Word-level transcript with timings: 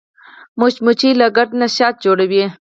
مچمچۍ 0.59 1.11
له 1.19 1.27
ګرده 1.35 1.55
نه 1.61 1.67
شات 1.75 1.95
جوړوي 2.05 2.43